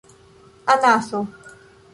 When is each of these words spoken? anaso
anaso 0.73 1.21